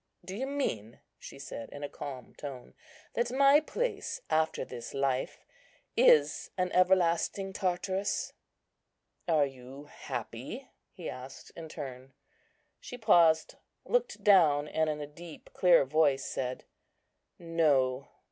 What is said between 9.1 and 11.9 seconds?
"Are you happy?" he asked in